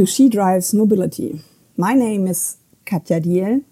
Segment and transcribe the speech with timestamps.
[0.00, 1.42] To She Drives Mobility.
[1.76, 2.56] My name is
[2.86, 3.64] Katja Diehl.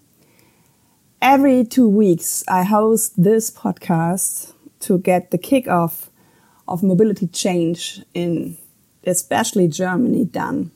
[1.19, 6.09] Every two weeks, I host this podcast to get the kickoff
[6.67, 8.57] of mobility change in
[9.07, 10.69] especially Germany done.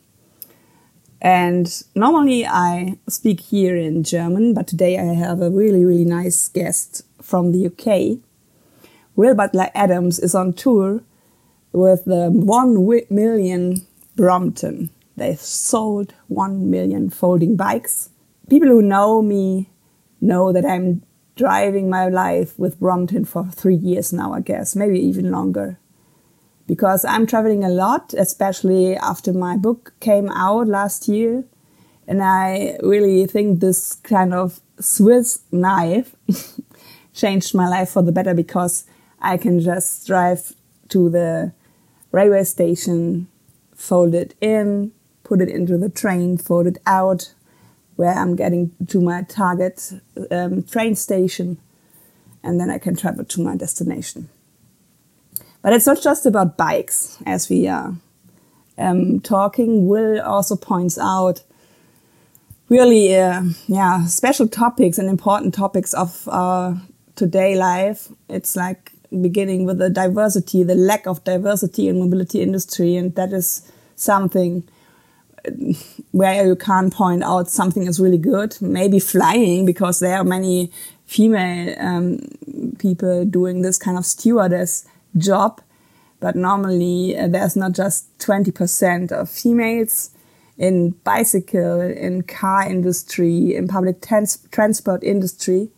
[1.22, 6.48] And normally I speak here in German, but today I have a really, really nice
[6.48, 8.18] guest from the UK.
[9.16, 11.04] Will Butler Adams is on tour
[11.72, 13.86] with the 1 million
[14.16, 14.90] Brompton.
[15.16, 18.10] They've sold 1 million folding bikes.
[18.50, 19.70] People who know me
[20.20, 21.04] know that I'm
[21.36, 25.80] driving my life with Brompton for three years now, I guess, maybe even longer
[26.68, 31.44] because I'm traveling a lot, especially after my book came out last year.
[32.08, 36.16] And I really think this kind of Swiss knife
[37.14, 38.86] changed my life for the better because
[39.22, 40.54] I can just drive
[40.90, 41.54] to the
[42.12, 43.28] railway station,
[43.76, 44.92] fold it in,
[45.24, 47.34] put it into the train, fold it out,
[47.96, 49.94] where I'm getting to my target
[50.32, 51.58] um, train station,
[52.44, 54.30] and then I can travel to my destination.
[55.62, 57.96] But it's not just about bikes, as we are
[58.78, 59.88] um, talking.
[59.88, 61.44] Will also points out
[62.68, 66.82] really, uh, yeah, special topics and important topics of our
[67.16, 68.10] today life.
[68.28, 73.32] It's like beginning with the diversity, the lack of diversity in mobility industry, and that
[73.32, 74.68] is something
[76.12, 78.58] where you can't point out something is really good.
[78.62, 80.72] Maybe flying because there are many
[81.06, 82.20] female um,
[82.80, 84.86] people doing this kind of stewardess
[85.18, 85.62] job.
[86.20, 90.12] But normally uh, there's not just 20% of females
[90.58, 95.70] in bicycle, in car industry, in public trans transport industry.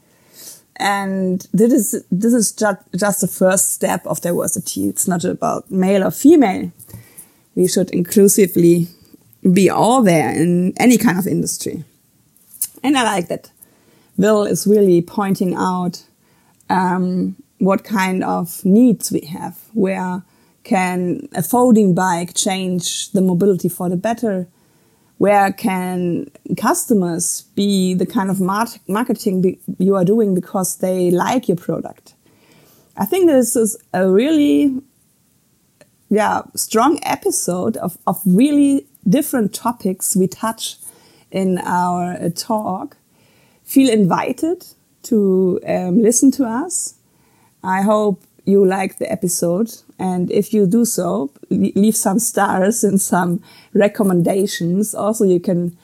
[0.77, 4.89] And this is, this is just, just the first step of diversity.
[4.89, 6.71] It's not about male or female.
[7.55, 8.89] We should inclusively
[9.53, 11.83] be all there in any kind of industry.
[12.83, 13.51] And I like that.
[14.17, 16.03] Will is really pointing out
[16.69, 19.59] um, what kind of needs we have.
[19.73, 20.23] Where
[20.63, 24.47] can a folding bike change the mobility for the better?
[25.17, 31.57] Where can customers be the kind of marketing you are doing because they like your
[31.57, 32.13] product?
[32.97, 34.81] I think this is a really,
[36.15, 40.77] yeah, strong episode of, of really different topics we touch
[41.31, 42.97] in our uh, talk.
[43.63, 44.65] Feel invited
[45.03, 46.95] to um, listen to us
[47.65, 49.73] I hope you like the episode.
[49.97, 53.41] And if you do so, leave some stars and some
[53.73, 54.93] recommendations.
[54.93, 55.75] Also, you can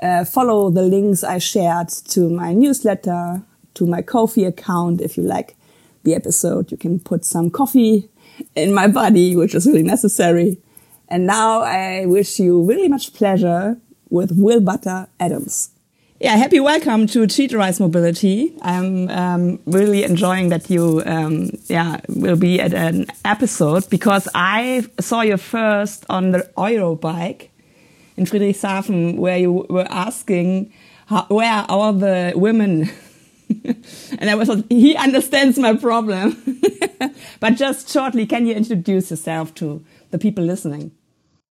[0.00, 3.42] uh, follow the links I shared to my newsletter,
[3.74, 5.00] to my Ko-fi account.
[5.00, 5.56] If you like
[6.04, 8.08] the episode, you can put some coffee
[8.54, 10.58] in my body, which is really necessary.
[11.08, 13.78] And now I wish you really much pleasure
[14.10, 15.70] with Will Butler Adams.
[16.20, 18.56] Yeah, happy welcome to She Drives Mobility.
[18.62, 24.86] I'm um, really enjoying that you, um, yeah, will be at an episode because I
[25.00, 27.48] saw you first on the Eurobike
[28.16, 30.72] in Friedrichshafen, where you were asking
[31.06, 32.90] how, where are all the women.
[34.18, 36.36] and I was like, he understands my problem.
[37.40, 40.92] but just shortly, can you introduce yourself to the people listening?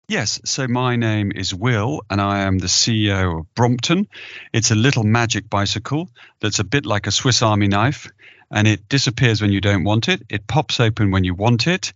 [0.06, 4.06] Yes, so my name is Will, and I am the CEO of Brompton.
[4.53, 8.12] It's a little magic bicycle that's a bit like a Swiss Army knife,
[8.50, 10.23] and it disappears when you don't want it.
[10.28, 11.94] It pops open when you want it,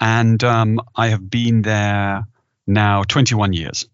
[0.00, 2.24] and um, I have been there
[2.66, 3.86] now 21 years.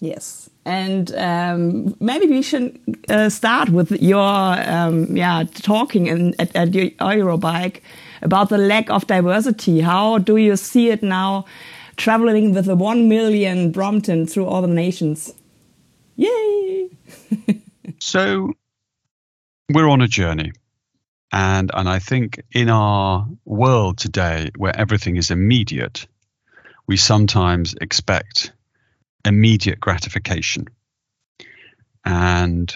[0.00, 6.54] Yes, and um, maybe we should uh, start with your um, yeah talking in, at,
[6.54, 7.80] at your Eurobike
[8.22, 9.80] about the lack of diversity.
[9.80, 11.44] How do you see it now?
[12.00, 15.34] traveling with the 1 million Brompton through all the nations.
[16.16, 16.88] Yay!
[17.98, 18.54] so
[19.68, 20.52] we're on a journey.
[21.30, 26.06] And, and I think in our world today, where everything is immediate,
[26.88, 28.52] we sometimes expect
[29.24, 30.66] immediate gratification.
[32.04, 32.74] And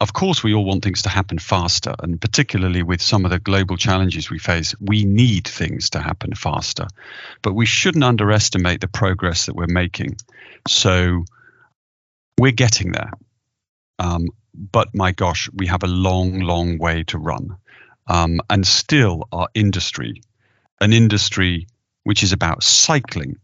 [0.00, 3.38] of course, we all want things to happen faster, and particularly with some of the
[3.38, 6.88] global challenges we face, we need things to happen faster.
[7.42, 10.16] But we shouldn't underestimate the progress that we're making.
[10.68, 11.24] So
[12.38, 13.12] we're getting there.
[13.98, 17.56] Um, but my gosh, we have a long, long way to run.
[18.06, 20.22] Um, and still, our industry,
[20.80, 21.66] an industry
[22.02, 23.38] which is about cycling,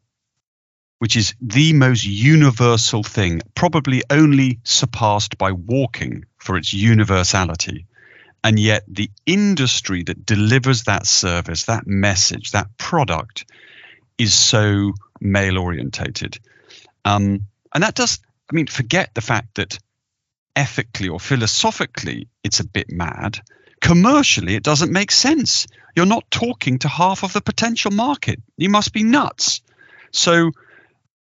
[1.01, 7.87] which is the most universal thing, probably only surpassed by walking for its universality.
[8.45, 13.47] And yet, the industry that delivers that service, that message, that product
[14.19, 14.93] is so
[15.23, 16.39] male orientated.
[17.07, 18.19] Um, and that does,
[18.51, 19.79] I mean, forget the fact that
[20.55, 23.41] ethically or philosophically it's a bit mad.
[23.81, 25.67] Commercially, it doesn't make sense.
[25.97, 28.39] You're not talking to half of the potential market.
[28.59, 29.63] You must be nuts.
[30.13, 30.51] So,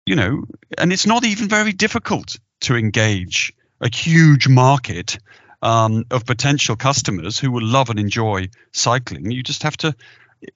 [0.09, 0.45] you know,
[0.79, 3.53] and it's not even very difficult to engage
[3.83, 5.19] a huge market
[5.61, 9.31] um, of potential customers who will love and enjoy cycling.
[9.31, 9.95] You just have to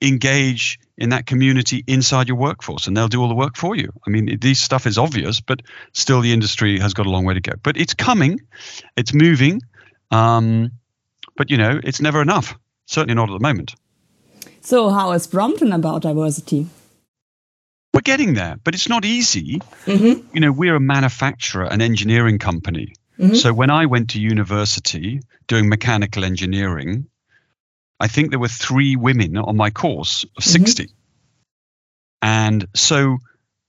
[0.01, 3.91] engage in that community inside your workforce and they'll do all the work for you.
[4.07, 5.61] I mean, this stuff is obvious, but
[5.91, 7.53] still the industry has got a long way to go.
[7.61, 8.39] But it's coming,
[8.97, 9.61] it's moving,
[10.09, 10.71] um,
[11.37, 12.57] but you know, it's never enough.
[12.87, 13.75] Certainly not at the moment.
[14.61, 16.67] So, how is Brompton about diversity?
[17.93, 19.59] We're getting there, but it's not easy.
[19.85, 20.27] Mm-hmm.
[20.33, 22.95] You know, we're a manufacturer, an engineering company.
[23.19, 23.35] Mm-hmm.
[23.35, 27.07] So when I went to university doing mechanical engineering,
[27.99, 30.65] I think there were three women on my course of mm-hmm.
[30.65, 30.89] 60.
[32.21, 33.17] And so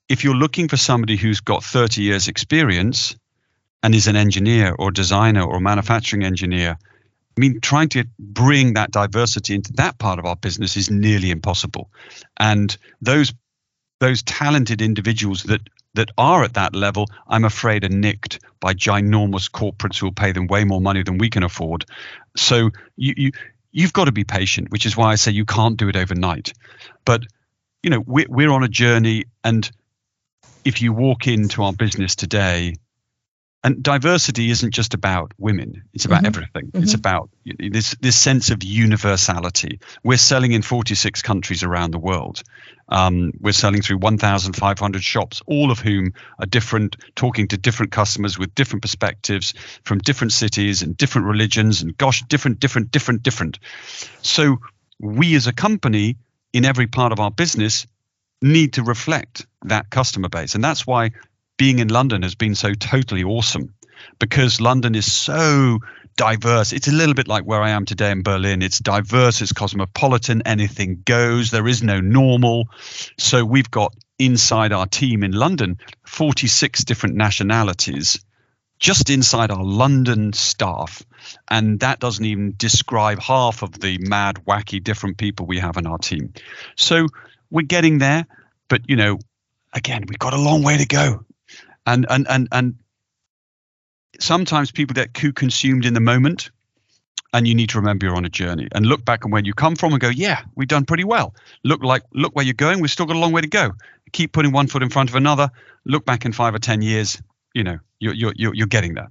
[0.08, 3.16] if you're looking for somebody who's got 30 years experience
[3.82, 6.78] and is an engineer or designer or manufacturing engineer,
[7.36, 11.30] I mean, trying to bring that diversity into that part of our business is nearly
[11.30, 11.90] impossible.
[12.38, 13.34] And those
[14.00, 15.60] those talented individuals that
[15.94, 20.32] that are at that level, I'm afraid, are nicked by ginormous corporates who will pay
[20.32, 21.84] them way more money than we can afford.
[22.36, 23.32] So you, you
[23.70, 26.52] you've got to be patient, which is why I say you can't do it overnight.
[27.04, 27.22] But
[27.82, 29.70] you know, we're we're on a journey, and
[30.64, 32.74] if you walk into our business today,
[33.64, 36.26] and diversity isn't just about women; it's about mm-hmm.
[36.26, 36.66] everything.
[36.66, 36.82] Mm-hmm.
[36.82, 39.80] It's about this this sense of universality.
[40.04, 42.42] We're selling in 46 countries around the world.
[42.90, 48.38] Um, we're selling through 1,500 shops, all of whom are different, talking to different customers
[48.38, 53.58] with different perspectives from different cities and different religions, and gosh, different, different, different, different.
[54.20, 54.58] So
[55.00, 56.18] we as a company
[56.52, 57.86] in every part of our business
[58.42, 60.54] need to reflect that customer base.
[60.54, 61.12] And that's why
[61.56, 63.74] being in London has been so totally awesome
[64.18, 65.78] because London is so
[66.16, 66.72] diverse.
[66.72, 68.62] It's a little bit like where I am today in Berlin.
[68.62, 71.50] It's diverse, it's cosmopolitan, anything goes.
[71.50, 72.68] There is no normal.
[73.18, 78.24] So we've got inside our team in London 46 different nationalities
[78.78, 81.02] just inside our London staff.
[81.48, 85.86] And that doesn't even describe half of the mad, wacky, different people we have in
[85.86, 86.34] our team.
[86.76, 87.06] So
[87.50, 88.26] we're getting there.
[88.68, 89.18] But, you know,
[89.72, 91.24] again, we've got a long way to go.
[91.86, 92.74] And, and, and, and
[94.20, 96.50] sometimes people get too consumed in the moment
[97.32, 98.68] and you need to remember you're on a journey.
[98.72, 101.34] And look back on where you come from and go yeah we've done pretty well.
[101.64, 103.72] Look like look where you're going we've still got a long way to go.
[104.12, 105.50] Keep putting one foot in front of another.
[105.84, 107.20] Look back in five or ten years
[107.54, 109.10] you know you're you're you're getting there.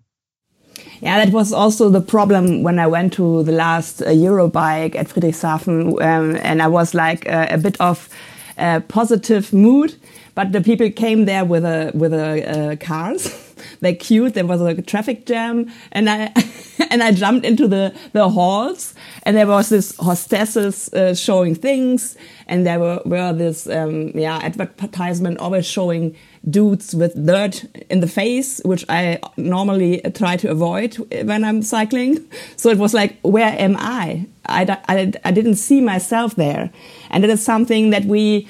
[1.02, 5.08] Yeah, that was also the problem when I went to the last uh, Eurobike at
[5.08, 8.10] Friedrichshafen, um, and I was like uh, a bit of
[8.58, 9.96] a positive mood,
[10.36, 14.34] but the people came there with a with a uh, cars they queued.
[14.34, 16.34] There was a traffic jam, and I
[16.90, 18.94] and I jumped into the the halls,
[19.24, 24.40] and there was this hostesses uh, showing things, and there were were this um, yeah
[24.42, 26.16] advertisement always showing
[26.50, 32.20] dudes with dirt in the face, which I normally try to avoid when I'm cycling.
[32.58, 34.26] So it was like, where am I?
[34.46, 36.72] I, I, I didn't see myself there.
[37.10, 38.48] And it is something that we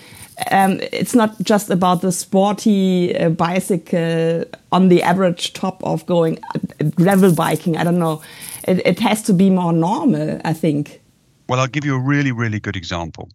[0.51, 6.39] um, it's not just about the sporty uh, bicycle on the average top of going
[6.55, 7.77] uh, gravel biking.
[7.77, 8.21] I don't know.
[8.67, 11.01] It, it, has to be more normal, I think.
[11.47, 13.29] Well, I'll give you a really, really good example,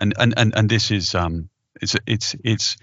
[0.00, 1.48] and and and, and this is um,
[1.80, 2.76] it's it's it's.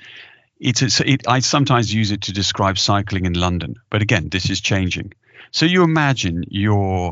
[0.59, 4.49] It's, it's it, I sometimes use it to describe cycling in London, but again, this
[4.49, 5.11] is changing.
[5.51, 7.11] So you imagine you're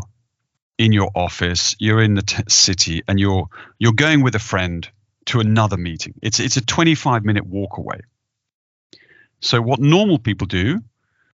[0.78, 4.90] in your office, you're in the t- city, and you're you're going with a friend
[5.25, 6.13] to another meeting.
[6.22, 8.01] It's it's a 25 minute walk away.
[9.42, 10.82] So what normal people do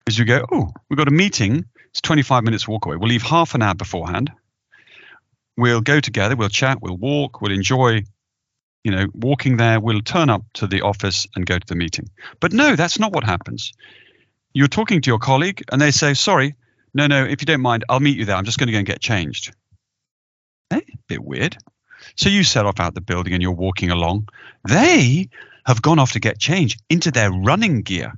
[0.07, 1.65] is you go, oh, we've got a meeting.
[1.89, 2.97] It's 25 minutes walk away.
[2.97, 4.31] We'll leave half an hour beforehand.
[5.57, 6.35] We'll go together.
[6.35, 6.81] We'll chat.
[6.81, 7.41] We'll walk.
[7.41, 8.03] We'll enjoy,
[8.83, 9.79] you know, walking there.
[9.79, 12.09] We'll turn up to the office and go to the meeting.
[12.39, 13.73] But no, that's not what happens.
[14.53, 16.55] You're talking to your colleague, and they say, sorry,
[16.93, 18.35] no, no, if you don't mind, I'll meet you there.
[18.35, 19.53] I'm just going to go and get changed.
[20.71, 20.81] Eh?
[21.07, 21.57] Bit weird.
[22.15, 24.29] So you set off out the building and you're walking along.
[24.67, 25.29] They
[25.65, 28.13] have gone off to get change into their running gear.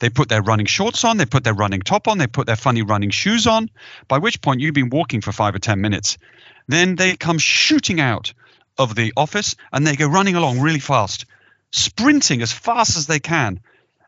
[0.00, 2.56] They put their running shorts on, they put their running top on, they put their
[2.56, 3.70] funny running shoes on,
[4.08, 6.18] by which point you've been walking for five or 10 minutes.
[6.66, 8.34] Then they come shooting out
[8.76, 11.26] of the office and they go running along really fast,
[11.70, 13.60] sprinting as fast as they can.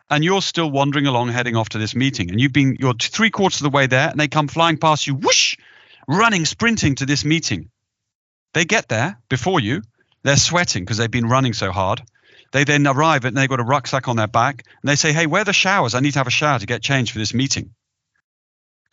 [0.08, 2.30] And you're still wandering along, heading off to this meeting.
[2.30, 5.06] And you've been, you're three quarters of the way there, and they come flying past
[5.06, 5.56] you, whoosh,
[6.06, 7.70] running, sprinting to this meeting.
[8.56, 9.82] They get there before you.
[10.22, 12.00] They're sweating because they've been running so hard.
[12.52, 15.26] They then arrive and they've got a rucksack on their back and they say, Hey,
[15.26, 15.94] where are the showers?
[15.94, 17.74] I need to have a shower to get changed for this meeting.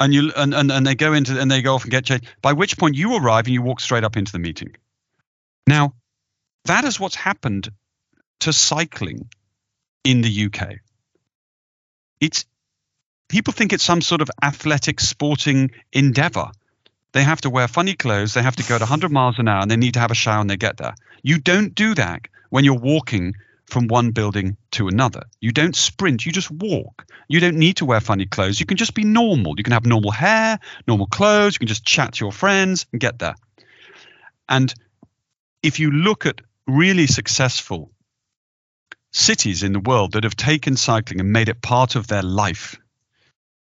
[0.02, 2.28] And you and, and, and they go into and they go off and get changed.
[2.42, 4.76] By which point you arrive and you walk straight up into the meeting.
[5.66, 5.94] Now,
[6.66, 7.72] that is what's happened
[8.42, 9.30] to cycling
[10.04, 10.80] in the UK.
[12.20, 12.44] It's
[13.30, 16.52] people think it's some sort of athletic sporting endeavor.
[17.14, 19.62] They have to wear funny clothes, they have to go to 100 miles an hour,
[19.62, 20.96] and they need to have a shower when they get there.
[21.22, 25.24] You don't do that when you're walking from one building to another.
[25.40, 27.06] You don't sprint, you just walk.
[27.28, 28.60] You don't need to wear funny clothes.
[28.60, 29.54] You can just be normal.
[29.58, 33.00] You can have normal hair, normal clothes, you can just chat to your friends and
[33.00, 33.36] get there.
[34.50, 34.74] And
[35.62, 37.92] if you look at really successful
[39.12, 42.76] cities in the world that have taken cycling and made it part of their life,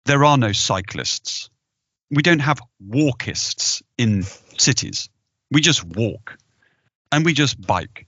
[0.04, 1.50] there are no cyclists.
[2.10, 4.24] We don't have walkists in
[4.56, 5.08] cities.
[5.50, 6.38] We just walk
[7.12, 8.06] and we just bike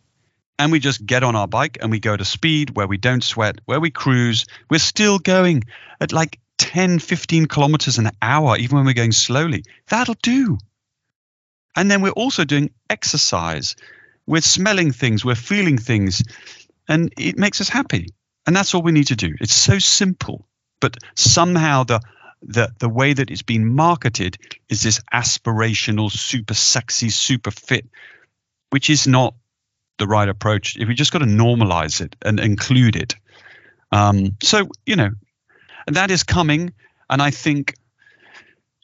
[0.59, 3.25] and we just get on our bike and we go to speed where we don't
[3.25, 4.45] sweat, where we cruise.
[4.69, 5.64] We're still going
[6.00, 9.64] at like 10, 15 kilometers an hour, even when we're going slowly.
[9.88, 10.59] That'll do.
[11.75, 13.76] And then we're also doing exercise.
[14.26, 16.23] We're smelling things, we're feeling things,
[16.88, 18.09] and it makes us happy.
[18.47, 19.35] And that's all we need to do.
[19.40, 20.47] It's so simple.
[20.80, 22.00] But somehow the
[22.43, 27.87] the the way that it's been marketed is this aspirational, super sexy, super fit,
[28.71, 29.35] which is not
[29.99, 30.77] the right approach.
[30.77, 33.17] If we just got to normalize it and include it.
[33.93, 35.11] Um, so you know,
[35.87, 36.73] that is coming,
[37.09, 37.75] and I think,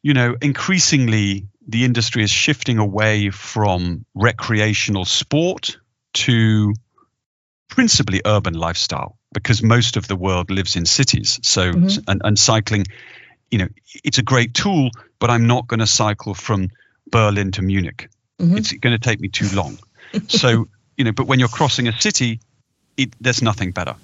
[0.02, 5.78] you know, increasingly the industry is shifting away from recreational sport
[6.14, 6.74] to
[7.68, 11.40] principally urban lifestyle because most of the world lives in cities.
[11.42, 12.00] So mm-hmm.
[12.08, 12.86] and, and cycling,
[13.50, 13.68] you know,
[14.04, 16.70] it's a great tool, but I'm not going to cycle from
[17.10, 18.08] Berlin to Munich.
[18.38, 18.56] Mm-hmm.
[18.56, 19.78] It's going to take me too long.
[20.28, 22.40] so you know, but when you're crossing a city,
[22.96, 23.94] it, there's nothing better.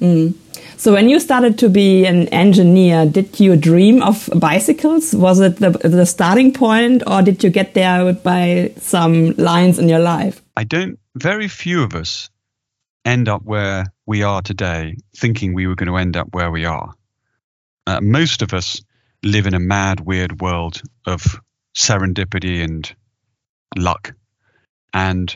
[0.00, 0.34] Mm.
[0.76, 5.14] So when you started to be an engineer, did you dream of bicycles?
[5.14, 9.88] Was it the, the starting point or did you get there by some lines in
[9.88, 10.42] your life?
[10.56, 12.30] I don't, very few of us
[13.04, 16.64] end up where we are today thinking we were going to end up where we
[16.64, 16.92] are.
[17.86, 18.82] Uh, most of us
[19.22, 21.40] live in a mad, weird world of
[21.76, 22.94] serendipity and
[23.76, 24.14] luck.
[24.92, 25.34] And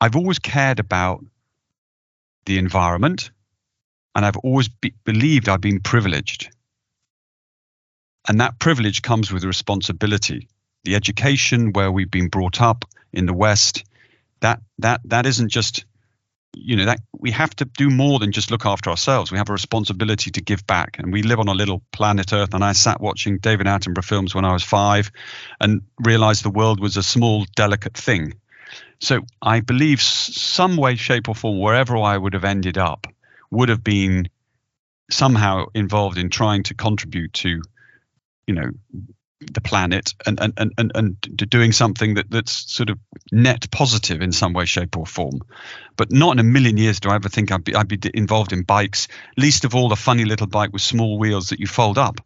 [0.00, 1.24] I've always cared about
[2.46, 3.30] the environment
[4.14, 6.50] and I've always be- believed I've been privileged.
[8.28, 10.48] And that privilege comes with responsibility.
[10.84, 13.84] The education where we've been brought up in the West,
[14.40, 15.84] that that that isn't just
[16.54, 19.30] you know that we have to do more than just look after ourselves.
[19.30, 20.98] We have a responsibility to give back.
[20.98, 22.54] And we live on a little planet earth.
[22.54, 25.10] And i sat watching david attenborough films when i was five
[25.60, 28.34] and realized the world was a small delicate thing.
[29.00, 33.06] So I believe some way, shape, or form, wherever I would have ended up,
[33.50, 34.28] would have been
[35.10, 37.60] somehow involved in trying to contribute to,
[38.46, 38.70] you know,
[39.52, 41.20] the planet and and and and,
[41.50, 42.98] doing something that that's sort of
[43.32, 45.40] net positive in some way, shape, or form.
[45.96, 48.52] But not in a million years do I ever think I'd be I'd be involved
[48.52, 49.08] in bikes.
[49.36, 52.20] Least of all the funny little bike with small wheels that you fold up.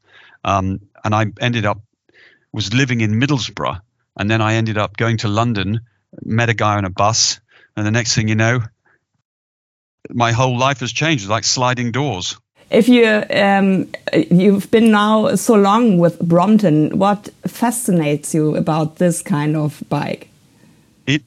[0.44, 1.80] Um, and I ended up
[2.52, 3.80] was living in Middlesbrough,
[4.16, 5.80] and then I ended up going to London
[6.22, 7.40] met a guy on a bus,
[7.76, 8.60] and the next thing you know,
[10.10, 11.28] my whole life has changed.
[11.28, 12.38] Like sliding doors.
[12.70, 13.88] If you um,
[14.30, 20.28] you've been now so long with Brompton, what fascinates you about this kind of bike?
[21.06, 21.22] It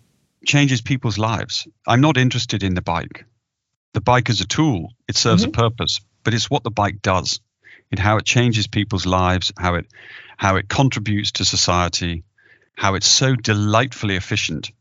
[0.46, 1.68] changes people's lives.
[1.88, 3.26] I'm not interested in the bike.
[3.94, 4.94] The bike is a tool.
[5.08, 5.58] It serves mm -hmm.
[5.58, 5.70] a mm-hmm.
[5.70, 7.40] purpose, but it's what the bike does.
[7.92, 9.86] It how it changes people's lives, how it
[10.38, 12.24] how it contributes to society,
[12.76, 14.72] how it's so delightfully efficient.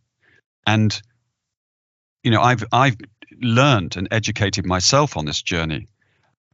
[0.64, 1.02] And
[2.22, 2.96] you know, I've I've
[3.40, 5.86] learned and educated myself on this journey.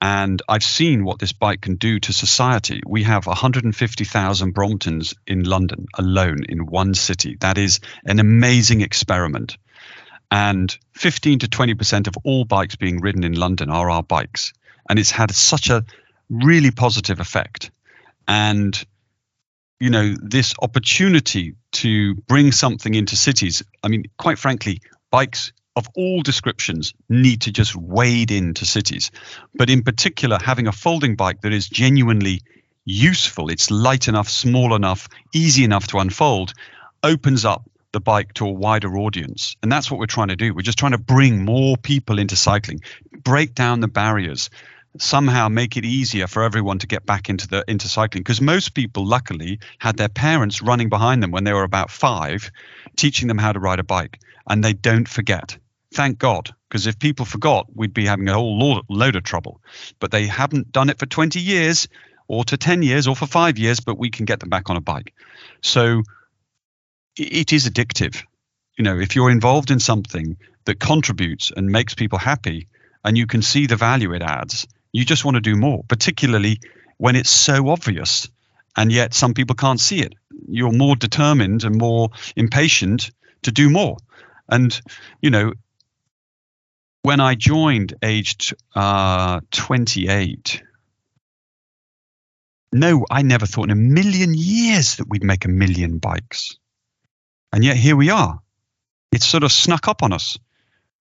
[0.07, 2.81] And I've seen what this bike can do to society.
[2.87, 7.37] We have 150,000 Bromptons in London alone in one city.
[7.41, 9.59] That is an amazing experiment.
[10.31, 14.53] And 15 to 20% of all bikes being ridden in London are our bikes.
[14.89, 15.85] And it's had such a
[16.31, 17.73] really positive effect.
[18.29, 18.87] And
[19.81, 25.89] you know this opportunity to bring something into cities i mean quite frankly bikes of
[25.95, 29.11] all descriptions need to just wade into cities
[29.55, 32.41] but in particular having a folding bike that is genuinely
[32.85, 36.53] useful it's light enough small enough easy enough to unfold
[37.03, 39.57] opens up the bike to a wider audience.
[39.63, 40.53] And that's what we're trying to do.
[40.53, 42.81] We're just trying to bring more people into cycling
[43.25, 44.51] break down the barriers
[44.99, 48.23] somehow make it easier for everyone to get back into the into cycling.
[48.23, 52.51] Because most people luckily had their parents running behind them when they were about 5
[52.97, 55.57] teaching them how to ride a bike and they don't forget
[55.97, 59.63] Thank God, because if people forgot, we'd be having a whole load, load of trouble.
[59.99, 61.89] But they haven't done it for 20 years
[62.29, 64.77] or to 10 years or for five years, but we can get them back on
[64.77, 65.15] a bike.
[65.63, 66.03] So
[67.17, 68.23] it is addictive.
[68.77, 70.37] You know, if you're involved in something
[70.67, 72.69] that contributes and makes people happy
[73.03, 76.61] and you can see the value it adds, you just want to do more, particularly
[76.99, 78.29] when it's so obvious
[78.77, 80.13] and yet some people can't see it.
[80.47, 83.13] You're more determined and more impatient
[83.45, 83.97] to do more.
[84.47, 84.79] And,
[85.23, 85.55] you know,
[87.07, 90.61] when I joined aged uh, 28,
[92.73, 96.59] no, I never thought in a million years that we'd make a million bikes.
[97.53, 98.41] And yet here we are.
[99.13, 100.37] It's sort of snuck up on us.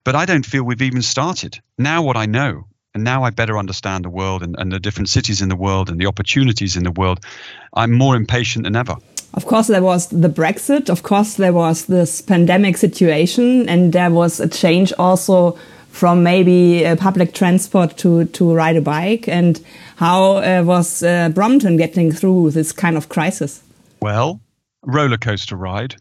[0.04, 1.60] But I don't feel we've even started.
[1.80, 5.10] Now, what I know, and now I better understand the world and, and the different
[5.10, 7.26] cities in the world and the opportunities in the world,
[7.74, 8.96] I'm more impatient than ever.
[9.34, 10.88] Of course, there was the Brexit.
[10.88, 15.58] Of course, there was this pandemic situation, and there was a change also
[15.96, 19.28] from maybe uh, public transport to to ride a bike.
[19.30, 19.60] And
[19.96, 23.64] how uh, was uh, Brompton getting through this kind of crisis?
[24.02, 24.42] Well,
[24.84, 25.96] roller coaster ride.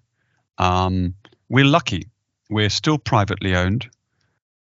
[0.58, 1.14] Um,
[1.48, 2.08] we're lucky.
[2.50, 3.88] We're still privately owned.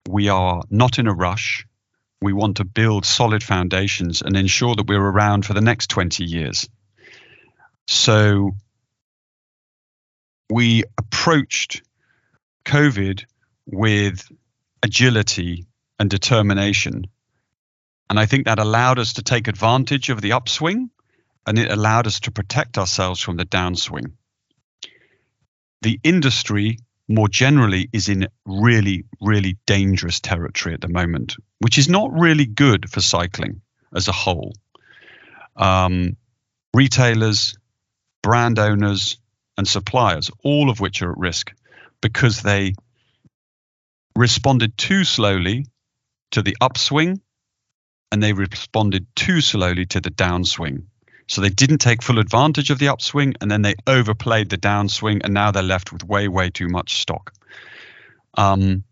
[0.08, 1.66] We are not in a rush.
[2.22, 6.24] We want to build solid foundations and ensure that we're around for the next 20
[6.24, 6.70] years.
[7.88, 8.52] So
[10.50, 11.82] we approached
[12.66, 13.26] COVID
[13.66, 14.30] with
[14.84, 15.66] agility
[15.98, 17.08] and determination.
[18.10, 20.90] And I think that allowed us to take advantage of the upswing
[21.48, 24.12] and it allowed us to protect ourselves from the downswing.
[25.82, 31.90] The industry more generally is in really, really dangerous territory at the moment, which is
[31.90, 33.62] not really good for cycling
[33.96, 34.54] as a whole.
[35.56, 36.18] Um,
[36.74, 37.58] retailers,
[38.22, 39.18] brand owners,
[39.58, 41.54] and suppliers, all of which are at risk
[42.02, 42.74] because they
[44.16, 45.66] responded too slowly
[46.32, 47.22] to the upswing
[48.12, 50.84] and they responded too slowly to the downswing.
[51.28, 55.22] So they didn't take full advantage of the upswing and then they overplayed the downswing
[55.24, 57.34] and now they're left with way, way too much stock.
[58.36, 58.84] Um,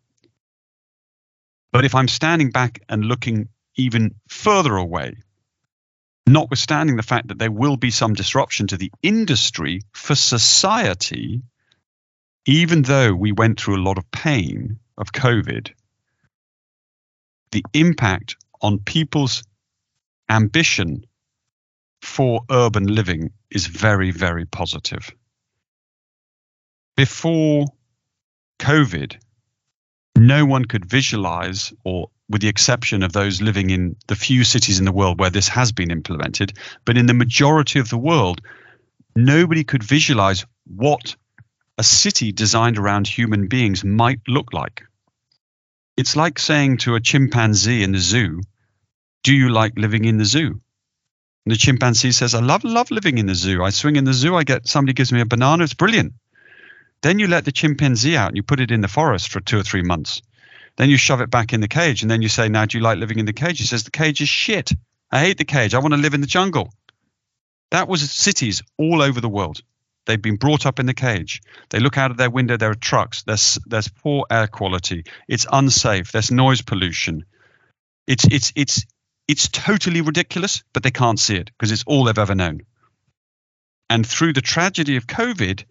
[1.71, 5.17] but if I'm standing back and looking even further away,
[6.27, 11.41] notwithstanding the fact that there will be some disruption to the industry for society,
[12.45, 15.71] even though we went through a lot of pain of COVID,
[17.51, 19.43] the impact on people's
[20.29, 21.05] ambition
[22.01, 25.11] for urban living is very, very positive.
[26.95, 27.65] Before
[28.59, 29.17] COVID,
[30.15, 34.79] no one could visualize, or with the exception of those living in the few cities
[34.79, 36.53] in the world where this has been implemented,
[36.85, 38.41] but in the majority of the world,
[39.15, 41.15] nobody could visualize what
[41.77, 44.83] a city designed around human beings might look like.
[46.01, 48.41] It's like saying to a chimpanzee in the zoo,
[49.21, 50.59] Do you like living in the zoo?
[51.45, 53.63] And the chimpanzee says, I love love living in the zoo.
[53.63, 56.13] I swing in the zoo, I get somebody gives me a banana, it's brilliant.
[57.03, 59.59] Then you let the chimpanzee out and you put it in the forest for two
[59.59, 60.23] or three months.
[60.75, 62.83] Then you shove it back in the cage and then you say, Now do you
[62.83, 63.59] like living in the cage?
[63.59, 64.71] He says, The cage is shit.
[65.11, 65.75] I hate the cage.
[65.75, 66.73] I want to live in the jungle.
[67.69, 69.61] That was cities all over the world.
[70.05, 71.41] They've been brought up in the cage.
[71.69, 75.45] They look out of their window, there are trucks, there's there's poor air quality, it's
[75.51, 77.25] unsafe, there's noise pollution.
[78.07, 78.85] It's it's it's
[79.27, 82.61] it's totally ridiculous, but they can't see it because it's all they've ever known.
[83.89, 85.65] And through the tragedy of COVID,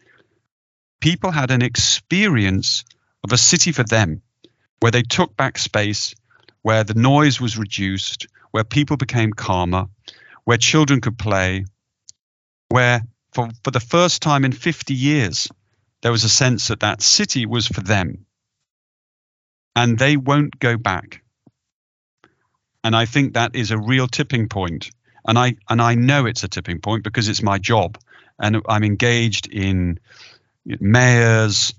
[1.01, 2.85] people had an experience
[3.25, 4.23] of a city for them
[4.81, 6.14] where they took back space,
[6.62, 9.87] where the noise was reduced, where people became calmer,
[10.45, 11.64] where children could play,
[12.69, 15.49] where for, for the first time in 50 years,
[16.03, 18.27] there was a sense that that city was for them.
[19.77, 21.23] And they won't go back.
[22.83, 24.90] And I think that is a real tipping point.
[25.27, 27.99] And I and I know it's a tipping point because it's my job,
[28.38, 30.01] and I'm engaged in
[30.64, 31.75] mayors,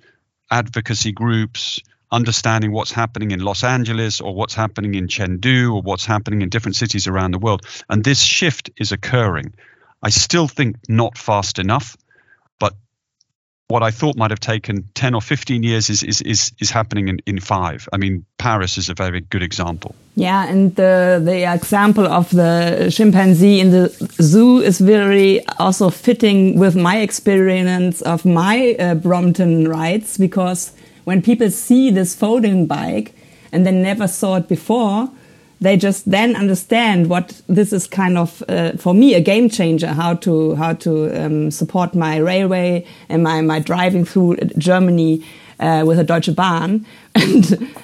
[0.51, 1.79] advocacy groups,
[2.11, 6.49] understanding what's happening in Los Angeles or what's happening in Chengdu or what's happening in
[6.49, 7.65] different cities around the world.
[7.89, 9.53] And this shift is occurring.
[10.03, 11.95] I still think not fast enough,
[12.59, 12.73] but
[13.67, 17.07] what I thought might have taken 10 or 15 years is, is, is, is happening
[17.07, 17.87] in, in five.
[17.93, 19.95] I mean, Paris is a very good example.
[20.15, 23.89] Yeah, and the, the example of the chimpanzee in the
[24.21, 31.21] zoo is very also fitting with my experience of my uh, Brompton rides because when
[31.21, 33.13] people see this folding bike
[33.51, 35.09] and they never saw it before,
[35.61, 39.87] they just then understand what this is kind of uh, for me a game changer
[39.87, 45.23] how to how to um, support my railway and my my driving through Germany
[45.61, 47.43] uh, with a Deutsche Bahn, and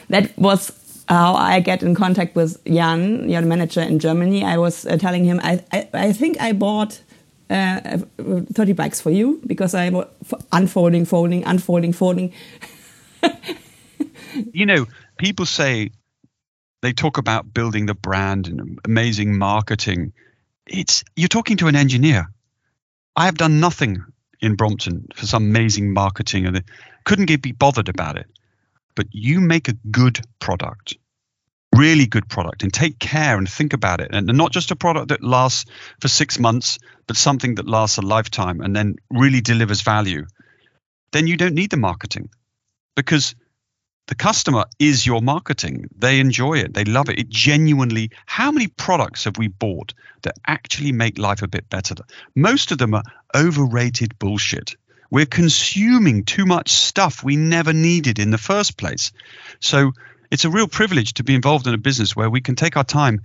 [0.09, 0.71] that was
[1.07, 4.43] how I get in contact with Jan, your manager in Germany.
[4.43, 7.01] I was uh, telling him, I, I, I, think I bought
[7.49, 10.03] uh, 30 bikes for you because I am
[10.51, 12.33] unfolding, folding, unfolding, folding.
[14.51, 14.85] you know,
[15.17, 15.91] people say
[16.88, 20.13] they talk about building the brand and amazing marketing.
[20.65, 22.32] It's you're talking to an engineer.
[23.13, 24.06] I have done nothing
[24.39, 26.63] in Brompton for some amazing marketing and
[27.04, 28.28] couldn't be bothered about it.
[28.95, 30.95] But you make a good product,
[31.76, 34.12] really good product, and take care and think about it.
[34.13, 35.65] And not just a product that lasts
[36.00, 40.26] for six months, but something that lasts a lifetime and then really delivers value.
[41.12, 42.30] Then you don't need the marketing
[42.95, 43.36] because
[44.08, 45.89] the customer is your marketing.
[45.98, 46.74] They enjoy it.
[46.74, 47.20] They love it.
[47.20, 51.96] It genuinely, how many products have we bought that actually make life a bit better?
[52.34, 53.04] Most of them are
[53.36, 54.76] overrated bullshit.
[55.12, 59.12] We're consuming too much stuff we never needed in the first place.
[59.60, 59.91] So
[60.32, 62.84] it's a real privilege to be involved in a business where we can take our
[62.86, 63.22] time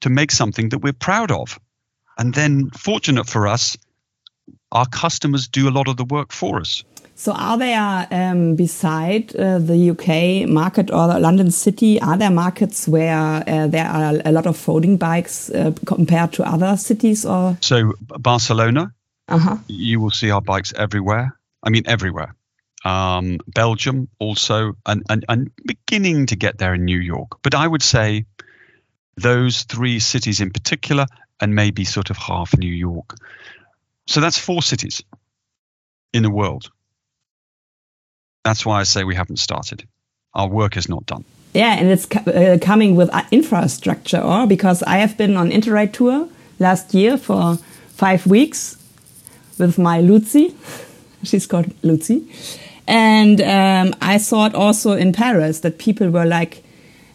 [0.00, 1.58] to make something that we're proud of.
[2.18, 3.76] And then, fortunate for us,
[4.72, 6.84] our customers do a lot of the work for us.
[7.18, 12.86] So, are there, um, beside uh, the UK market or London City, are there markets
[12.86, 17.24] where uh, there are a lot of folding bikes uh, compared to other cities?
[17.24, 18.92] Or so, Barcelona,
[19.28, 19.58] -huh.
[19.66, 21.32] you will see our bikes everywhere.
[21.66, 22.34] I mean, everywhere.
[22.84, 27.40] Um, Belgium also, and, and and beginning to get there in New York.
[27.42, 28.26] But I would say
[29.22, 31.06] those three cities in particular,
[31.38, 33.14] and maybe sort of half New York.
[34.06, 35.02] So that's four cities
[36.12, 36.70] in the world
[38.46, 39.82] that's why I say we haven't started.
[40.34, 41.24] Our work is not done.
[41.52, 45.92] Yeah, and it's uh, coming with uh, infrastructure, or because I have been on Interrail
[45.92, 46.28] tour
[46.60, 47.56] last year for
[47.88, 48.76] five weeks
[49.58, 50.54] with my Lucy.
[51.24, 52.22] She's called Lucy.
[52.86, 56.62] And um, I saw it also in Paris that people were like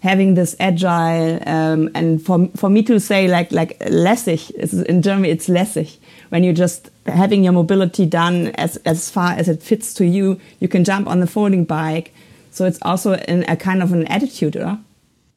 [0.02, 4.50] having this agile um, and for for me to say like like lässig
[4.86, 5.98] in Germany it's lässig.
[6.30, 10.40] When you're just having your mobility done as as far as it fits to you
[10.60, 12.14] you can jump on the folding bike.
[12.52, 14.78] So it's also in a kind of an attitude huh?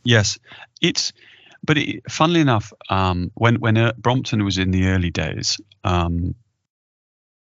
[0.02, 0.38] yes.
[0.80, 1.12] It's
[1.62, 6.34] but it, funnily enough um, when when uh, Brompton was in the early days um,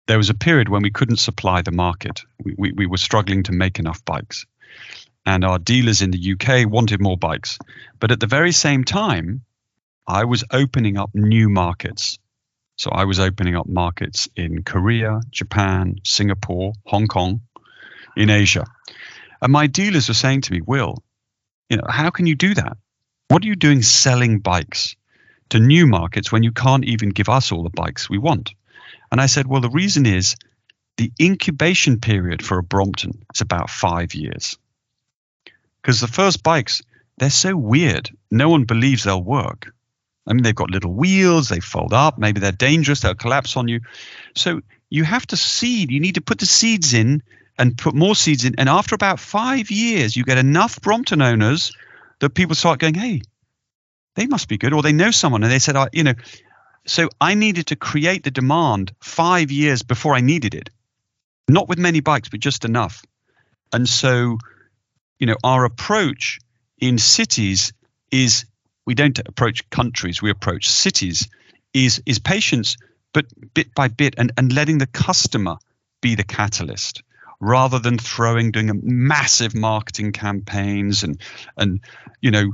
[0.08, 2.23] there was a period when we couldn't supply the market.
[2.43, 4.45] We, we, we were struggling to make enough bikes
[5.26, 7.58] and our dealers in the UK wanted more bikes.
[8.00, 9.42] But at the very same time,
[10.08, 12.20] I was opening up new markets.
[12.78, 17.42] So I was opening up markets in Korea, Japan, Singapore, Hong Kong,
[18.16, 18.66] in Asia.
[19.42, 21.04] And my dealers were saying to me, Will,
[21.70, 22.78] you know, how can you do that?
[23.28, 24.96] What are you doing selling bikes
[25.50, 28.54] to new markets when you can't even give us all the bikes we want?
[29.12, 30.36] And I said, well, the reason is
[30.98, 34.58] the incubation period for a Brompton is about five years
[35.86, 36.82] because the first bikes
[37.17, 38.10] they're so weird.
[38.32, 39.71] No one believes they'll work.
[40.26, 43.67] I mean, they've got little wheels, they fold up, maybe they're dangerous, they'll collapse on
[43.67, 43.82] you.
[44.36, 45.91] So you have to seed.
[45.91, 47.21] You need to put the seeds in
[47.58, 48.56] and put more seeds in.
[48.58, 51.71] And after about five years, you get enough Brompton owners
[52.19, 53.21] that people start going, hey,
[54.15, 55.43] they must be good, or they know someone.
[55.43, 56.15] And they said, oh, you know,
[56.88, 60.71] so I needed to create the demand five years before I needed it.
[61.48, 63.06] Not with many bikes, but just enough.
[63.71, 64.39] And so
[65.19, 66.39] you know, our approach
[66.80, 67.73] in cities
[68.12, 68.45] is
[68.86, 71.28] we don't approach countries, we approach cities,
[71.73, 72.78] is is patience,
[73.13, 75.58] but bit by bit and, and letting the customer
[76.01, 77.04] be the catalyst
[77.39, 81.19] rather than throwing doing a massive marketing campaigns and
[81.58, 81.82] and
[82.21, 82.54] you know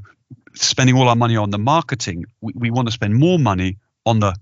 [0.54, 2.26] spending all our money on the marketing.
[2.42, 4.36] We, we want to spend more money on the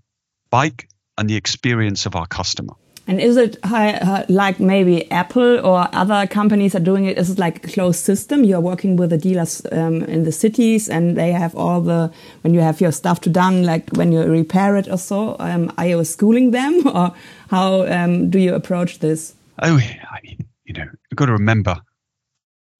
[0.49, 2.73] bike and the experience of our customer
[3.09, 7.17] and is it uh, like maybe Apple or other companies are doing it?
[7.17, 8.43] Is it like a closed system?
[8.43, 12.11] You are working with the dealers um, in the cities, and they have all the
[12.41, 15.35] when you have your stuff to done, like when you repair it or so.
[15.39, 17.15] Um, are you schooling them, or
[17.49, 19.33] how um, do you approach this?
[19.59, 21.81] Oh, I mean, you know, you've got to remember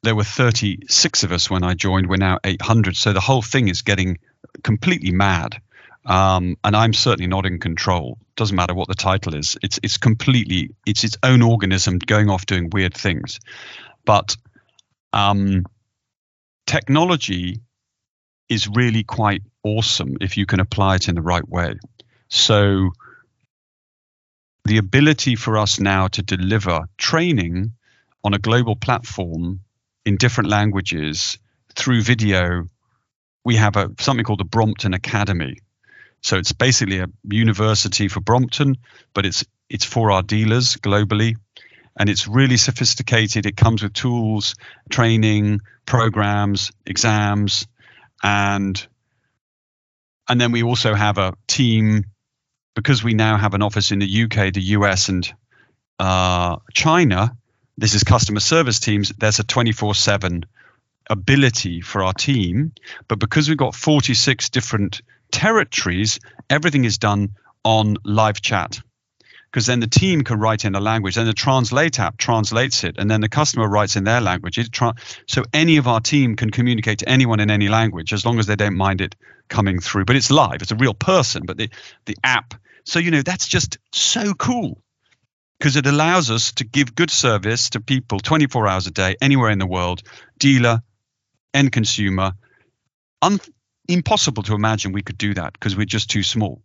[0.04, 2.08] there were 36 of us when I joined.
[2.08, 4.20] We're now 800, so the whole thing is getting
[4.62, 5.60] completely mad.
[6.06, 8.18] Um, and I'm certainly not in control.
[8.36, 9.58] Doesn't matter what the title is.
[9.62, 13.40] It's it's completely it's its own organism going off doing weird things.
[14.06, 14.38] But
[15.14, 15.66] um,
[16.66, 17.60] technology
[18.48, 21.76] is really quite awesome if you can apply it in the right way.
[22.30, 22.92] So
[24.66, 27.74] the ability for us now to deliver training
[28.24, 29.62] on a global platform
[30.06, 31.38] in different languages
[31.76, 32.68] through video
[33.46, 35.58] we have a something called the Brompton Academy
[36.22, 38.78] so it's basically a university for Brompton,
[39.14, 41.36] but it's it's for our dealers globally,
[41.98, 43.46] and it's really sophisticated.
[43.46, 44.56] It comes with tools,
[44.90, 47.68] training, programs, exams,
[48.24, 48.88] and
[50.28, 52.06] and then we also have a team
[52.76, 55.32] because we now have an office in the UK, the US, and
[56.00, 57.36] uh, China.
[57.78, 59.14] This is customer service teams.
[59.18, 60.44] There's a 24/7
[61.10, 62.74] ability for our team,
[63.08, 65.02] but because we've got 46 different
[65.32, 68.82] territories, everything is done on live chat
[69.52, 72.96] because then the team can write in a language, then the translate app translates it,
[73.00, 74.70] and then the customer writes in their language.
[74.72, 74.94] Tra-
[75.28, 78.46] so any of our team can communicate to anyone in any language as long as
[78.46, 79.16] they don't mind it
[79.48, 80.06] coming through.
[80.06, 81.44] But it's live; it's a real person.
[81.46, 81.70] But the
[82.06, 84.82] the app, so you know that's just so cool
[85.58, 89.50] because it allows us to give good service to people 24 hours a day, anywhere
[89.50, 90.04] in the world,
[90.38, 90.82] dealer,
[91.54, 92.34] end consumer.
[93.22, 93.42] Un-
[93.90, 96.62] impossible to imagine we could do that because we're just too small.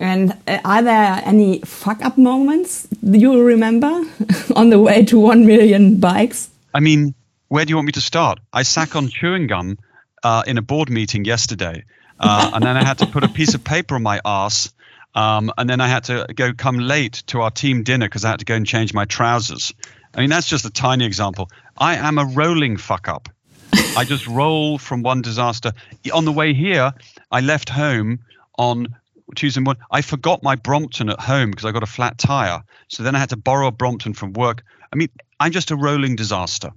[0.00, 3.86] And uh, are there any fuck up moments you remember
[4.56, 6.50] on the way to 1 million bikes?
[6.74, 7.14] I mean,
[7.48, 8.40] where do you want me to start?
[8.52, 9.78] I sat on chewing gum
[10.22, 11.84] uh, in a board meeting yesterday,
[12.18, 14.72] uh, and then I had to put a piece of paper on my ass.
[15.14, 18.30] Um, and then I had to go come late to our team dinner because I
[18.30, 19.74] had to go and change my trousers.
[20.14, 21.50] I mean, that's just a tiny example.
[21.76, 23.28] I am a rolling fuck up.
[23.72, 25.72] I just roll from one disaster.
[26.12, 26.92] On the way here,
[27.30, 28.20] I left home
[28.58, 28.88] on
[29.34, 29.82] Tuesday morning.
[29.90, 32.62] I forgot my Brompton at home because I got a flat tire.
[32.88, 34.62] So then I had to borrow a Brompton from work.
[34.92, 35.08] I mean,
[35.40, 36.70] I'm just a rolling disaster.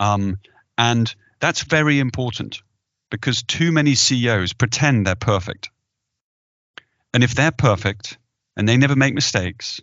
[0.00, 0.38] Um,
[0.78, 2.62] and that's very important
[3.10, 5.70] because too many CEOs pretend they're perfect.
[7.14, 8.18] And if they're perfect
[8.56, 9.80] and they never make mistakes,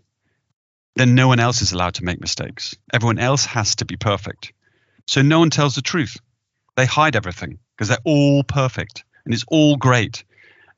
[0.95, 2.75] then no one else is allowed to make mistakes.
[2.93, 4.53] Everyone else has to be perfect.
[5.07, 6.17] So no one tells the truth.
[6.75, 10.23] They hide everything because they're all perfect and it's all great.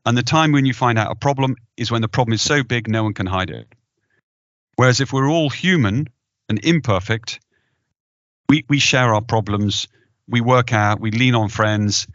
[0.05, 2.63] And the time when you find out a problem is when the problem is so
[2.63, 3.67] big no one can hide it.
[4.75, 6.09] Whereas if we're all human
[6.49, 7.39] and imperfect,
[8.49, 9.87] we, we share our problems,
[10.27, 12.07] we work out, we lean on friends.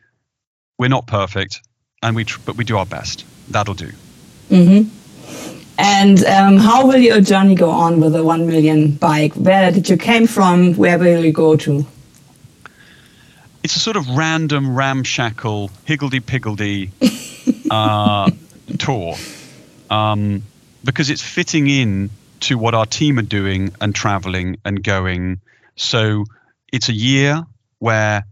[0.79, 1.61] We're not perfect,
[2.03, 3.25] and we tr- but we do our best.
[3.51, 3.90] That'll do.
[4.49, 4.88] Mm-hmm.
[5.79, 9.35] And um, how will your journey go on with the one million bike?
[9.35, 10.75] Where did you came from?
[10.75, 11.87] Where will you go to?
[13.62, 16.90] It's a sort of random, ramshackle, higgledy piggledy
[17.70, 18.31] uh,
[18.79, 19.16] tour
[19.90, 20.42] um,
[20.83, 25.40] because it's fitting in to what our team are doing and traveling and going.
[25.77, 26.25] So
[26.73, 27.46] it's a year
[27.79, 28.25] where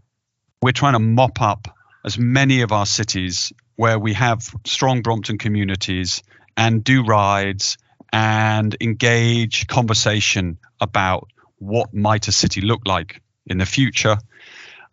[0.61, 1.67] we're trying to mop up
[2.03, 6.23] as many of our cities where we have strong Brompton communities
[6.57, 7.77] and do rides
[8.11, 11.27] and engage conversation about
[11.59, 14.17] what might a city look like in the future.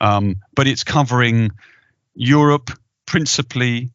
[0.01, 1.51] Um, but it's covering
[2.15, 2.71] Europe
[3.07, 3.91] principally,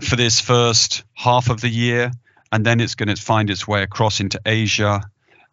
[0.00, 2.10] for this first half of the year,
[2.52, 5.02] and then it's going to find its way across into Asia.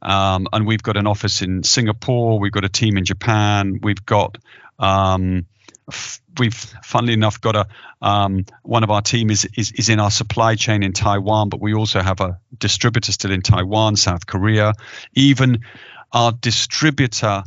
[0.02, 2.40] Um, and we've got an office in Singapore.
[2.40, 3.80] We've got a team in Japan.
[3.82, 4.38] We've got
[4.80, 5.46] um,
[5.90, 7.68] f- we've funnily enough got a
[8.02, 11.60] um, one of our team is, is is in our supply chain in Taiwan, but
[11.60, 14.74] we also have a distributor still in Taiwan, South Korea.
[15.16, 15.62] Even
[16.12, 17.44] our distributor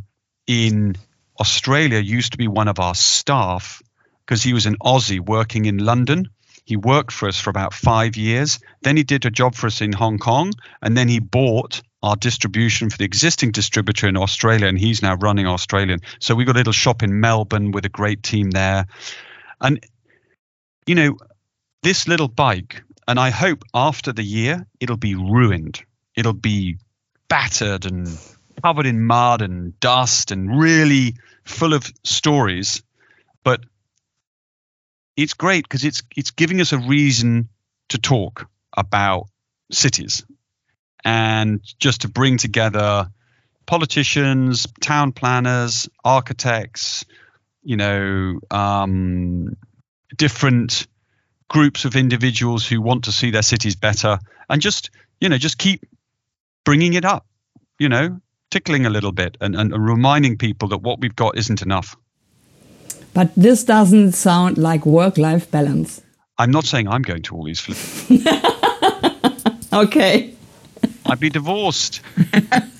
[0.46, 0.96] in
[1.40, 3.82] Australia used to be one of our staff
[4.26, 6.28] because he was an Aussie working in London
[6.70, 8.60] he worked for us for about five years.
[8.82, 12.14] Then he did a job for us in Hong Kong, and then he bought our
[12.14, 15.98] distribution for the existing distributor in Australia, and he's now running Australian.
[16.20, 18.86] So we've got a little shop in Melbourne with a great team there.
[19.60, 19.84] And,
[20.86, 21.16] you know,
[21.82, 25.82] this little bike, and I hope after the year, it'll be ruined.
[26.14, 26.76] It'll be
[27.28, 28.08] battered and
[28.62, 31.16] covered in mud and dust and really
[31.50, 32.82] full of stories.
[33.44, 33.60] But
[35.16, 37.48] it's great because it's it's giving us a reason
[37.90, 39.26] to talk about
[39.70, 40.24] cities
[41.04, 43.10] and just to bring together
[43.66, 47.04] politicians, town planners, architects,
[47.62, 49.56] you know, um,
[50.16, 50.86] different
[51.48, 55.58] groups of individuals who want to see their cities better, and just you know just
[55.58, 55.84] keep
[56.64, 57.26] bringing it up,
[57.78, 61.62] you know, tickling a little bit and, and reminding people that what we've got isn't
[61.62, 61.96] enough.
[63.14, 66.02] But this doesn't sound like work life balance.
[66.38, 68.10] I'm not saying I'm going to all these flips.
[69.72, 70.34] okay.
[71.06, 72.00] I'd be divorced.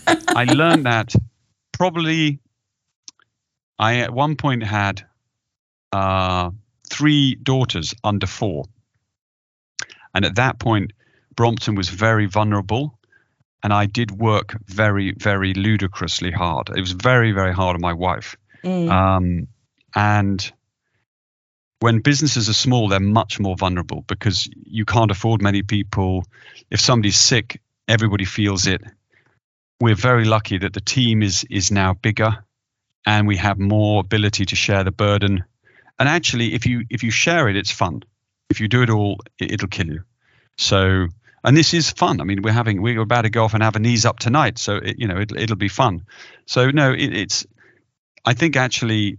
[0.07, 1.15] I learned that
[1.73, 2.39] probably
[3.79, 5.03] I at one point had
[5.93, 6.51] uh,
[6.89, 8.67] three daughters under four.
[10.15, 10.93] And at that point,
[11.35, 12.99] Brompton was very vulnerable.
[13.63, 16.71] And I did work very, very ludicrously hard.
[16.71, 18.37] It was very, very hard on my wife.
[18.65, 18.91] Mm.
[18.91, 19.49] Um,
[19.95, 20.53] and
[21.81, 26.25] when businesses are small, they're much more vulnerable because you can't afford many people.
[26.71, 28.83] If somebody's sick, everybody feels it.
[29.81, 32.45] we're very lucky that the team is is now bigger
[33.07, 35.45] and we have more ability to share the burden
[35.99, 38.03] and actually if you if you share it it's fun
[38.51, 40.03] if you do it all it, will kill you
[40.59, 41.09] so
[41.45, 42.21] and this is fun.
[42.21, 44.59] I mean we're having we're about to go off and have a knees up tonight.
[44.59, 46.05] So it, you know it, it'll be fun.
[46.47, 47.47] So no it, it's
[48.27, 49.19] i think actually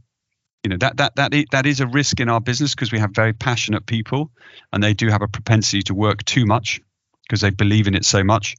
[0.64, 3.12] you know that that that that is a risk in our business because we have
[3.12, 4.30] very passionate people
[4.72, 6.80] and they do have a propensity to work too much
[7.24, 8.56] because they believe in it so much.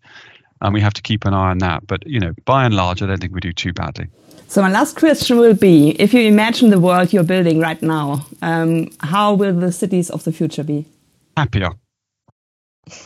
[0.60, 1.86] And we have to keep an eye on that.
[1.86, 4.08] But you know by and large i don't think we do too badly.
[4.48, 8.26] So my last question will be if you imagine the world you're building right now
[8.42, 10.84] um, how will the cities of the future be?
[11.36, 11.70] Happier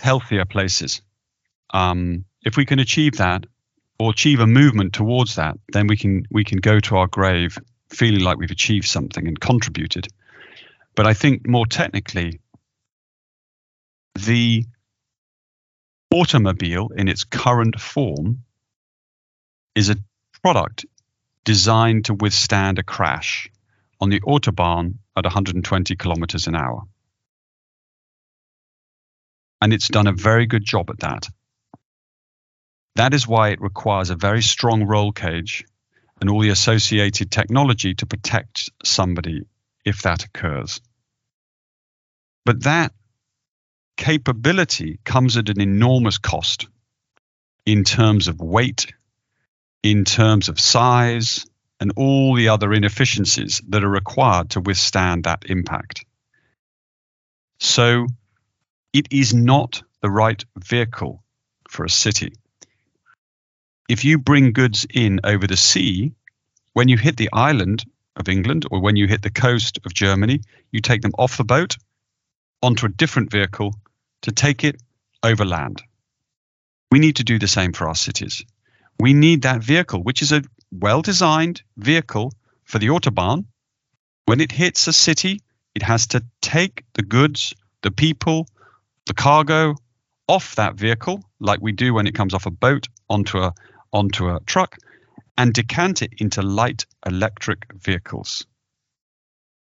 [0.01, 1.03] healthier places
[1.71, 3.45] um, if we can achieve that
[3.99, 7.59] or achieve a movement towards that then we can we can go to our grave
[7.91, 10.09] feeling like we've achieved something and contributed.
[10.95, 12.41] But I think more technically,
[14.19, 14.65] the
[16.13, 18.45] automobile in its current form
[19.75, 19.97] is a
[20.43, 20.87] product
[21.45, 23.51] designed to withstand a crash
[24.01, 26.83] on the autobahn at 120 kilometers an hour.
[29.61, 31.29] And it's done a very good job at that.
[32.97, 35.65] That is why it requires a very strong roll cage
[36.21, 39.43] and all the associated technology to protect somebody
[39.85, 40.81] if that occurs.
[42.45, 42.93] But that
[43.97, 46.69] capability comes at an enormous cost
[47.65, 48.93] in terms of weight,
[49.83, 51.45] in terms of size,
[51.81, 56.05] and all the other inefficiencies that are required to withstand that impact.
[57.59, 58.07] So
[58.99, 61.23] it is not the right vehicle
[61.69, 62.33] for a city
[63.89, 66.13] if you bring goods in over the sea,
[66.73, 67.85] when you hit the island
[68.17, 70.41] of England or when you hit the coast of Germany,
[70.73, 71.77] you take them off the boat
[72.63, 73.75] onto a different vehicle
[74.23, 74.81] to take it
[75.23, 75.83] over land.
[76.91, 78.45] We need to do the same for our cities.
[78.99, 82.33] We need that vehicle, which is a well designed vehicle
[82.65, 83.45] for the Autobahn.
[84.25, 85.41] When it hits a city,
[85.75, 88.49] it has to take the goods, the people,
[89.07, 89.75] the cargo
[90.29, 93.55] off that vehicle, like we do when it comes off a boat onto a
[93.93, 94.77] onto a truck
[95.39, 98.47] and decant it into light electric vehicles.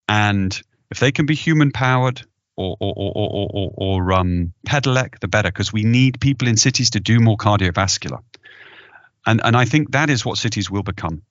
[0.08, 2.22] And if they can be human powered
[2.56, 6.58] or, or, or, or, or, or um, pedelec, the better, because we need people in
[6.58, 8.20] cities to do more cardiovascular.
[9.26, 11.22] And, and I think that is what cities will become.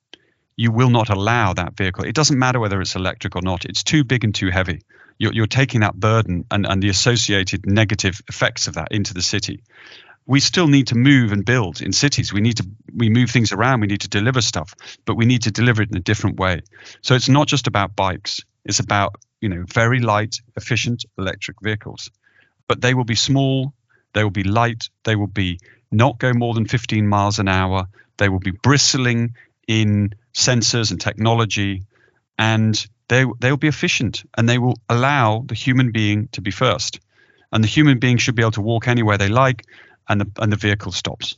[0.57, 2.05] You will not allow that vehicle.
[2.05, 4.81] It doesn't matter whether it's electric or not, it's too big and too heavy.
[5.21, 9.23] You're, you're taking that burden and, and the associated negative effects of that into the
[9.23, 9.63] city
[10.31, 12.33] we still need to move and build in cities.
[12.33, 13.81] We need to we move things around.
[13.81, 16.63] We need to deliver stuff, but we need to deliver it in a different way.
[17.03, 18.41] So it's not just about bikes.
[18.65, 22.11] It's about you know very light, efficient electric vehicles,
[22.69, 23.73] but they will be small.
[24.13, 24.89] They will be light.
[25.03, 25.59] They will be
[25.91, 27.87] not go more than 15 miles an hour.
[28.17, 29.35] They will be bristling
[29.67, 31.83] in sensors and technology,
[32.39, 36.53] and they they will be efficient and they will allow the human being to be
[36.53, 37.01] first.
[37.53, 39.67] And the human being should be able to walk anywhere they like
[40.09, 41.37] and the and the vehicle stops.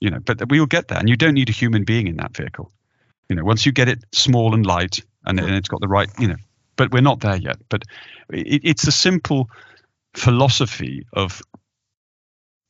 [0.00, 2.16] You know, but we will get there, and you don't need a human being in
[2.16, 2.72] that vehicle.
[3.28, 6.08] You know, once you get it small and light, and, and it's got the right,
[6.18, 6.40] you know,
[6.74, 7.58] but we're not there yet.
[7.68, 7.84] But
[8.30, 9.50] it, it's a simple
[10.14, 11.42] philosophy of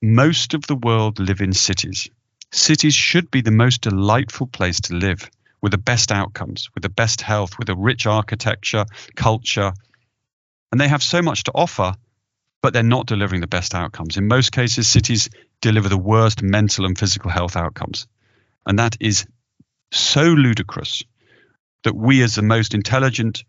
[0.03, 2.11] most of the world live in cities.
[2.53, 5.31] Cities should be the most delightful place to live
[5.63, 9.73] with the best outcomes, with the best health, with a rich architecture, culture.
[10.73, 11.95] And they have so much to offer
[12.63, 14.17] but they're not delivering the best outcomes.
[14.17, 18.07] In most cases, cities deliver the worst mental and physical health outcomes.
[18.67, 19.27] And that is
[19.93, 21.03] so ludicrous
[21.85, 23.45] that we, as the most intelligent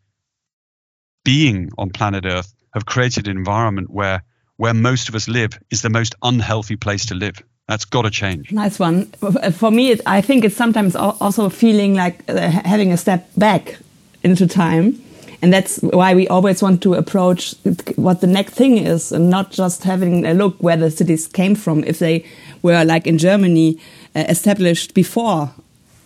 [1.24, 4.24] being on planet Earth, have created an environment where
[4.56, 7.42] where most of us live is the most unhealthy place to live.
[7.68, 8.52] That's got to change.
[8.52, 9.06] Nice one.
[9.54, 13.78] For me, I think it's sometimes also feeling like uh, having a step back
[14.24, 15.02] into time
[15.42, 17.56] and that's why we always want to approach
[17.96, 21.56] what the next thing is and not just having a look where the cities came
[21.56, 21.84] from.
[21.84, 22.26] If they
[22.62, 23.80] were like in Germany
[24.16, 25.52] uh, established before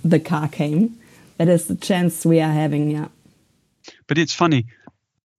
[0.05, 0.97] the car came,
[1.37, 2.89] that is the chance we are having.
[2.89, 3.07] Yeah.
[4.07, 4.67] But it's funny.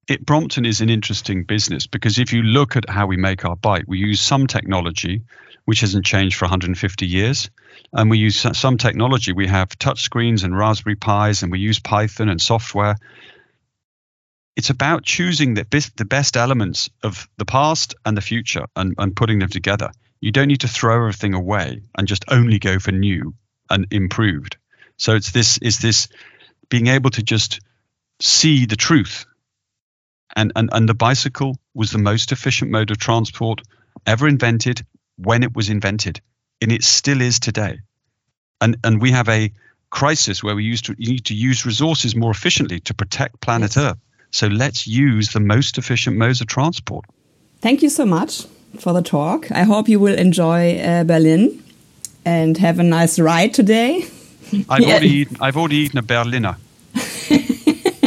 [0.09, 3.57] It, Brompton is an interesting business because if you look at how we make our
[3.57, 5.23] bike, we use some technology
[5.65, 7.51] which hasn't changed for 150 years.
[7.93, 9.33] And we use some technology.
[9.33, 12.97] We have touch screens and Raspberry Pis, and we use Python and software
[14.57, 18.95] it's about choosing the best, the best elements of the past and the future and,
[18.97, 19.93] and putting them together.
[20.21, 23.35] You don't need to throw everything away and just only go for new
[23.69, 24.57] and improved.
[24.97, 26.09] So it's this is this
[26.71, 27.61] being able to just
[28.19, 29.27] see the truth.
[30.37, 33.63] And, and and the bicycle was the most efficient mode of transport
[34.07, 34.85] ever invented
[35.17, 36.21] when it was invented.
[36.61, 37.79] and it still is today.
[38.61, 39.53] And and we have a
[39.91, 43.77] crisis where we used to you need to use resources more efficiently to protect planet.
[43.77, 43.99] Earth.
[44.31, 47.05] So let's use the most efficient modes of transport.
[47.61, 48.45] Thank you so much
[48.79, 49.51] for the talk.
[49.53, 51.63] I hope you will enjoy uh, Berlin
[52.25, 54.05] and have a nice ride today.
[54.69, 54.89] I've yeah.
[54.89, 56.57] already eaten, I've already eaten a Berliner.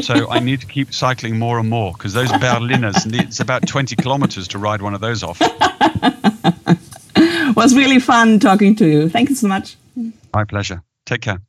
[0.10, 3.95] so I need to keep cycling more and more because those Berliners, it's about 20
[3.95, 5.39] kilometers to ride one of those off.
[7.55, 9.07] was really fun talking to you.
[9.07, 9.78] Thank you so much.
[10.34, 10.82] My pleasure.
[11.05, 11.41] Take care.